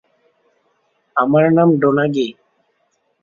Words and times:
আমার 1.15 1.45
নাম 1.51 1.69
ডোনাগি। 1.81 2.27